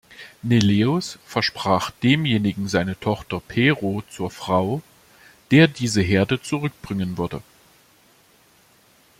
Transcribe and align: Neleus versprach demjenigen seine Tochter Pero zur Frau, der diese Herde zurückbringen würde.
Neleus 0.43 1.19
versprach 1.27 1.91
demjenigen 1.91 2.67
seine 2.67 2.99
Tochter 2.99 3.39
Pero 3.39 4.01
zur 4.09 4.31
Frau, 4.31 4.81
der 5.51 5.67
diese 5.67 6.01
Herde 6.01 6.41
zurückbringen 6.41 7.19
würde. 7.19 7.43